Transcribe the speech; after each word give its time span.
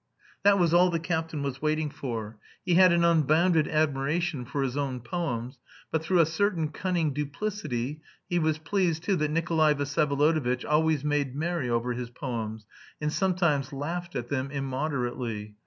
That 0.41 0.57
was 0.57 0.73
all 0.73 0.89
the 0.89 0.99
captain 0.99 1.43
was 1.43 1.61
waiting 1.61 1.91
for. 1.91 2.39
He 2.65 2.73
had 2.73 2.91
an 2.91 3.03
unbounded 3.03 3.67
admiration 3.67 4.45
for 4.45 4.63
his 4.63 4.75
own 4.75 5.01
poems, 5.01 5.59
but, 5.91 6.01
through 6.01 6.17
a 6.19 6.25
certain 6.25 6.69
cunning 6.69 7.13
duplicity, 7.13 8.01
he 8.27 8.39
was 8.39 8.57
pleased, 8.57 9.03
too, 9.03 9.15
that 9.17 9.29
Nikolay 9.29 9.75
Vsyevolodovitch 9.75 10.65
always 10.67 11.03
made 11.03 11.35
merry 11.35 11.69
over 11.69 11.93
his 11.93 12.09
poems, 12.09 12.65
and 12.99 13.13
sometimes 13.13 13.71
laughed 13.71 14.15
at 14.15 14.29
them 14.29 14.49
immoderately. 14.49 15.53